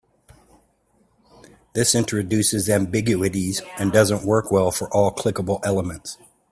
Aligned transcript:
This 1.73 1.93
introduces 1.93 2.71
ambiguities 2.71 3.61
and 3.77 3.91
doesn't 3.91 4.25
work 4.25 4.51
well 4.51 4.71
for 4.71 4.91
all 4.91 5.11
clickable 5.13 5.59
elements. 5.63 6.17